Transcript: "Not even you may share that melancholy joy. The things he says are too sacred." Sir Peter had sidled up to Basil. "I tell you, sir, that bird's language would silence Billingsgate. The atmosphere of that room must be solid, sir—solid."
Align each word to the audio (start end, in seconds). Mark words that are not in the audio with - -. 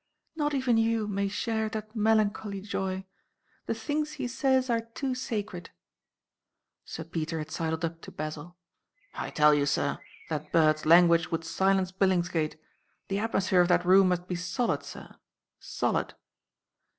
"Not 0.35 0.55
even 0.55 0.77
you 0.77 1.07
may 1.07 1.27
share 1.27 1.69
that 1.69 1.95
melancholy 1.95 2.59
joy. 2.59 3.05
The 3.67 3.75
things 3.75 4.13
he 4.13 4.27
says 4.27 4.67
are 4.67 4.81
too 4.81 5.13
sacred." 5.13 5.69
Sir 6.83 7.03
Peter 7.03 7.37
had 7.37 7.51
sidled 7.51 7.85
up 7.85 8.01
to 8.01 8.11
Basil. 8.11 8.57
"I 9.13 9.29
tell 9.29 9.53
you, 9.53 9.67
sir, 9.67 9.99
that 10.31 10.51
bird's 10.51 10.87
language 10.87 11.29
would 11.29 11.43
silence 11.45 11.91
Billingsgate. 11.91 12.57
The 13.09 13.19
atmosphere 13.19 13.61
of 13.61 13.67
that 13.67 13.85
room 13.85 14.07
must 14.07 14.27
be 14.27 14.33
solid, 14.33 14.81
sir—solid." 14.81 16.15